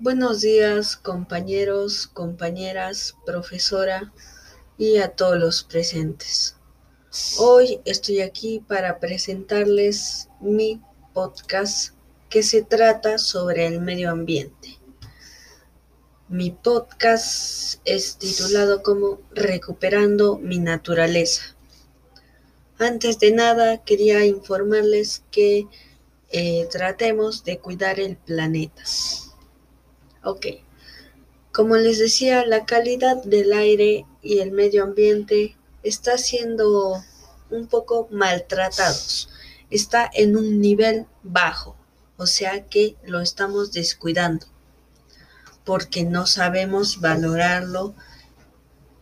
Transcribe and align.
Buenos 0.00 0.42
días 0.42 0.96
compañeros, 0.96 2.06
compañeras, 2.06 3.16
profesora 3.26 4.12
y 4.78 4.98
a 4.98 5.08
todos 5.08 5.36
los 5.40 5.64
presentes. 5.64 6.54
Hoy 7.36 7.80
estoy 7.84 8.20
aquí 8.20 8.60
para 8.60 9.00
presentarles 9.00 10.28
mi 10.40 10.80
podcast 11.12 11.94
que 12.30 12.44
se 12.44 12.62
trata 12.62 13.18
sobre 13.18 13.66
el 13.66 13.80
medio 13.80 14.12
ambiente. 14.12 14.78
Mi 16.28 16.52
podcast 16.52 17.80
es 17.84 18.18
titulado 18.18 18.84
como 18.84 19.20
Recuperando 19.32 20.38
mi 20.38 20.60
naturaleza. 20.60 21.56
Antes 22.78 23.18
de 23.18 23.32
nada 23.32 23.82
quería 23.82 24.24
informarles 24.24 25.24
que 25.32 25.66
eh, 26.30 26.68
tratemos 26.70 27.42
de 27.42 27.58
cuidar 27.58 27.98
el 27.98 28.16
planeta. 28.16 28.84
Ok. 30.22 30.46
Como 31.52 31.76
les 31.76 31.98
decía, 31.98 32.44
la 32.46 32.66
calidad 32.66 33.22
del 33.24 33.52
aire 33.52 34.06
y 34.22 34.38
el 34.38 34.52
medio 34.52 34.84
ambiente 34.84 35.56
está 35.82 36.18
siendo 36.18 37.02
un 37.50 37.66
poco 37.66 38.08
maltratados. 38.10 39.30
Está 39.70 40.10
en 40.12 40.36
un 40.36 40.60
nivel 40.60 41.06
bajo, 41.22 41.76
o 42.16 42.26
sea 42.26 42.66
que 42.66 42.96
lo 43.04 43.20
estamos 43.20 43.72
descuidando 43.72 44.46
porque 45.68 46.02
no 46.02 46.26
sabemos 46.26 46.98
valorarlo 46.98 47.94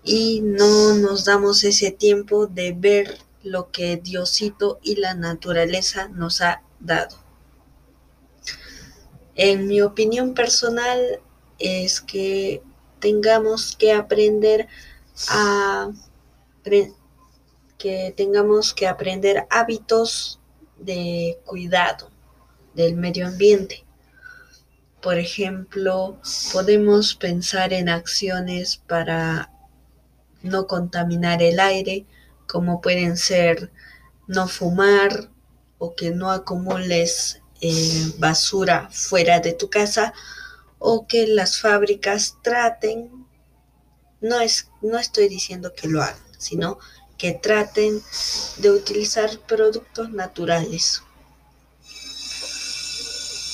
y 0.03 0.41
no 0.41 0.95
nos 0.95 1.25
damos 1.25 1.63
ese 1.63 1.93
tiempo 1.93 2.49
de 2.49 2.73
ver 2.73 3.19
lo 3.45 3.71
que 3.71 3.99
Diosito 3.99 4.81
y 4.83 4.97
la 4.97 5.15
naturaleza 5.15 6.09
nos 6.09 6.41
ha 6.41 6.65
dado. 6.81 7.26
En 9.37 9.69
mi 9.69 9.83
opinión 9.83 10.33
personal 10.33 11.21
es 11.59 12.01
que 12.01 12.63
tengamos 13.01 13.77
que 13.77 13.93
aprender 13.93 14.67
a 15.29 15.91
que 17.79 18.15
tengamos 18.17 18.73
que 18.73 18.87
aprender 18.87 19.47
hábitos 19.51 20.41
de 20.79 21.39
cuidado 21.45 22.11
del 22.75 22.97
medio 22.97 23.27
ambiente. 23.27 23.85
Por 25.03 25.19
ejemplo, 25.19 26.19
podemos 26.53 27.15
pensar 27.15 27.73
en 27.73 27.89
acciones 27.91 28.79
para 28.79 29.53
no 30.43 30.67
contaminar 30.67 31.43
el 31.43 31.61
aire, 31.61 32.07
como 32.49 32.81
pueden 32.81 33.17
ser 33.17 33.71
no 34.27 34.49
fumar 34.49 35.31
o 35.79 35.95
que 35.95 36.11
no 36.11 36.31
acumules 36.31 37.43
eh, 37.61 38.13
basura 38.19 38.89
fuera 38.93 39.41
de 39.41 39.53
tu 39.53 39.71
casa 39.71 40.13
o 40.79 41.07
que 41.07 41.27
las 41.27 41.61
fábricas 41.61 42.37
traten, 42.43 43.27
no, 44.21 44.41
es, 44.41 44.69
no 44.83 44.99
estoy 44.99 45.29
diciendo 45.29 45.73
que 45.75 45.89
lo 45.89 46.03
hagan, 46.03 46.21
sino 46.39 46.79
que 47.19 47.33
traten 47.33 48.03
de 48.59 48.71
utilizar 48.71 49.39
productos 49.47 50.11
naturales. 50.11 51.03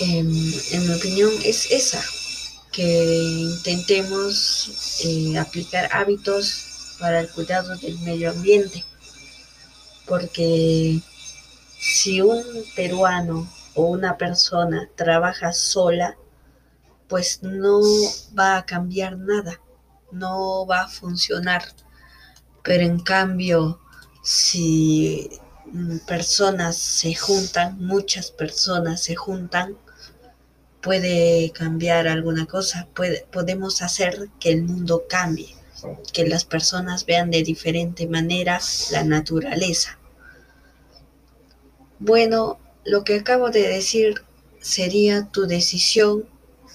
En, 0.00 0.26
en 0.26 0.88
mi 0.88 0.94
opinión 0.94 1.30
es 1.44 1.70
esa, 1.70 2.02
que 2.72 3.14
intentemos 3.14 4.98
eh, 5.04 5.38
aplicar 5.38 5.90
hábitos 5.92 6.96
para 6.98 7.20
el 7.20 7.30
cuidado 7.30 7.76
del 7.76 7.98
medio 8.00 8.30
ambiente, 8.30 8.84
porque 10.06 11.00
si 11.78 12.20
un 12.20 12.44
peruano 12.74 13.48
o 13.74 13.84
una 13.84 14.16
persona 14.18 14.88
trabaja 14.94 15.52
sola, 15.52 16.16
pues 17.08 17.42
no 17.42 17.80
va 18.38 18.58
a 18.58 18.66
cambiar 18.66 19.18
nada, 19.18 19.60
no 20.10 20.66
va 20.66 20.82
a 20.82 20.88
funcionar. 20.88 21.62
Pero 22.62 22.84
en 22.84 23.00
cambio, 23.00 23.80
si 24.22 25.30
personas 26.06 26.76
se 26.76 27.14
juntan, 27.14 27.78
muchas 27.84 28.30
personas 28.30 29.02
se 29.02 29.16
juntan, 29.16 29.76
puede 30.80 31.50
cambiar 31.52 32.08
alguna 32.08 32.46
cosa, 32.46 32.88
podemos 33.30 33.82
hacer 33.82 34.28
que 34.40 34.50
el 34.50 34.64
mundo 34.64 35.04
cambie, 35.08 35.56
que 36.12 36.26
las 36.26 36.44
personas 36.44 37.06
vean 37.06 37.30
de 37.30 37.42
diferente 37.42 38.06
manera 38.06 38.60
la 38.90 39.04
naturaleza. 39.04 39.98
Bueno, 41.98 42.58
lo 42.84 43.04
que 43.04 43.16
acabo 43.16 43.50
de 43.50 43.68
decir 43.68 44.24
sería 44.60 45.28
tu 45.30 45.46
decisión, 45.46 46.28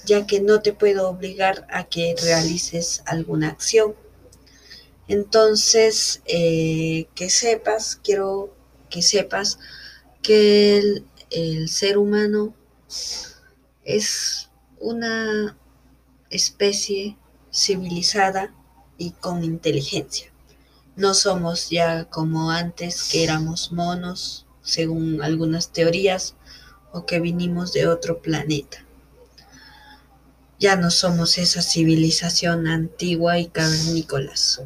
ya 0.05 0.25
que 0.25 0.39
no 0.39 0.61
te 0.61 0.73
puedo 0.73 1.09
obligar 1.09 1.67
a 1.69 1.85
que 1.85 2.15
realices 2.21 3.03
alguna 3.05 3.49
acción. 3.49 3.95
Entonces, 5.07 6.21
eh, 6.25 7.07
que 7.15 7.29
sepas, 7.29 7.99
quiero 8.03 8.53
que 8.89 9.01
sepas 9.01 9.59
que 10.21 10.77
el, 10.77 11.05
el 11.29 11.69
ser 11.69 11.97
humano 11.97 12.53
es 13.83 14.49
una 14.79 15.57
especie 16.29 17.17
civilizada 17.51 18.53
y 18.97 19.11
con 19.11 19.43
inteligencia. 19.43 20.31
No 20.95 21.13
somos 21.13 21.69
ya 21.69 22.05
como 22.05 22.51
antes 22.51 23.09
que 23.11 23.23
éramos 23.23 23.71
monos 23.71 24.46
según 24.67 25.23
algunas 25.23 25.71
teorías, 25.71 26.35
o 26.91 27.05
que 27.05 27.19
vinimos 27.19 27.73
de 27.73 27.87
otro 27.87 28.21
planeta. 28.21 28.85
Ya 30.59 30.75
no 30.75 30.91
somos 30.91 31.37
esa 31.37 31.61
civilización 31.61 32.67
antigua 32.67 33.39
y 33.39 33.47
cavernícolas. 33.47 34.61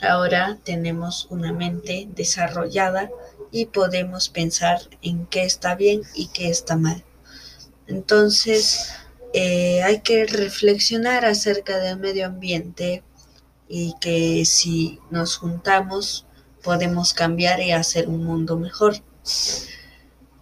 Ahora 0.00 0.58
tenemos 0.64 1.26
una 1.30 1.52
mente 1.52 2.08
desarrollada 2.14 3.10
y 3.50 3.66
podemos 3.66 4.28
pensar 4.28 4.80
en 5.00 5.26
qué 5.26 5.44
está 5.44 5.74
bien 5.74 6.02
y 6.14 6.28
qué 6.28 6.48
está 6.48 6.76
mal. 6.76 7.04
Entonces, 7.86 8.92
eh, 9.32 9.82
hay 9.82 10.00
que 10.00 10.26
reflexionar 10.26 11.24
acerca 11.24 11.78
del 11.78 11.98
medio 11.98 12.26
ambiente 12.26 13.02
y 13.68 13.94
que 14.00 14.44
si 14.44 15.00
nos 15.10 15.36
juntamos 15.36 16.26
podemos 16.62 17.12
cambiar 17.12 17.60
y 17.60 17.72
hacer 17.72 18.08
un 18.08 18.24
mundo 18.24 18.56
mejor. 18.56 18.96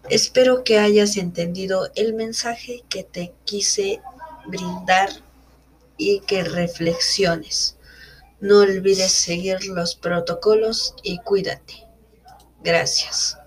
Espero 0.09 0.65
que 0.65 0.79
hayas 0.79 1.17
entendido 1.17 1.91
el 1.95 2.15
mensaje 2.15 2.83
que 2.89 3.05
te 3.05 3.33
quise 3.45 4.01
brindar 4.47 5.11
y 5.97 6.21
que 6.21 6.43
reflexiones. 6.45 7.77
No 8.41 8.61
olvides 8.61 9.13
seguir 9.13 9.67
los 9.67 9.95
protocolos 9.95 10.95
y 11.03 11.19
cuídate. 11.19 11.87
Gracias. 12.63 13.40